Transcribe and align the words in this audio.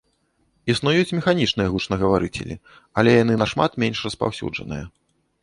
Існуюць 0.73 1.15
механічныя 1.17 1.71
гучнагаварыцелі, 1.75 2.57
але 3.03 3.11
яны 3.23 3.37
нашмат 3.43 3.71
менш 3.85 3.97
распаўсюджаныя. 4.09 4.85